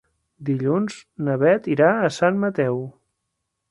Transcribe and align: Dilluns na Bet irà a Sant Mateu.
Dilluns 0.47 0.95
na 1.29 1.37
Bet 1.45 1.71
irà 1.77 1.93
a 1.97 2.11
Sant 2.19 2.45
Mateu. 2.49 2.85